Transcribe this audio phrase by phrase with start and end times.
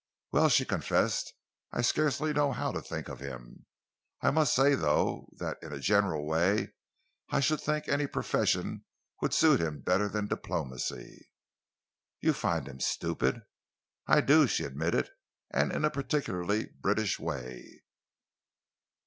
[0.31, 1.31] "Well," she confessed,
[1.71, 3.67] "I scarcely know how to think of him.
[4.19, 6.73] I must say, though, that in a general way
[7.29, 8.83] I should think any profession
[9.21, 11.29] would suit him better than diplomacy."
[12.19, 13.43] "You find him stupid?"
[14.07, 15.07] "I do," she admitted,
[15.51, 17.83] "and in a particularly British way."